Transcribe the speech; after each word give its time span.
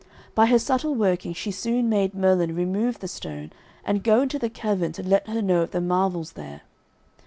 By 0.33 0.47
her 0.47 0.57
subtle 0.57 0.95
working 0.95 1.31
she 1.33 1.51
soon 1.51 1.87
made 1.87 2.15
Merlin 2.15 2.55
remove 2.55 2.97
the 2.97 3.07
stone 3.07 3.53
and 3.85 4.03
go 4.03 4.21
into 4.21 4.39
the 4.39 4.49
cavern 4.49 4.91
to 4.93 5.07
let 5.07 5.27
her 5.27 5.43
know 5.43 5.61
of 5.61 5.69
the 5.69 5.79
marvels 5.79 6.31
there. 6.33 6.61